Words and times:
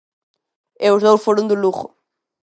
E 0.85 0.87
os 0.95 1.03
dous 1.07 1.23
foron 1.25 1.49
do 1.49 1.59
Lugo. 1.63 1.85